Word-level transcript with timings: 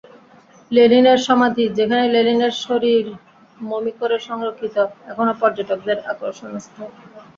লেনিনের 0.71 1.19
সমাধি, 1.27 1.65
যেখানে 1.77 2.05
লেনিনের 2.15 2.53
শরীর 2.65 3.05
মমি 3.61 3.93
করে 3.99 4.17
সংরক্ষিত, 4.27 4.75
এখনো 5.11 5.33
পর্যটকদের 5.41 5.97
আকর্ষণস্থল। 6.11 6.87